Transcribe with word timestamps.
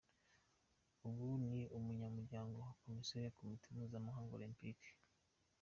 Ubu 1.07 1.27
ni 1.49 1.61
umunyamuryango 1.77 2.55
wa 2.65 2.71
komisiyo 2.81 3.17
ya 3.21 3.33
komite 3.37 3.65
mpuzamahanga 3.75 4.35
Olempike. 4.37 4.89